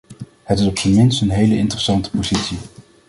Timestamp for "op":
0.67-0.77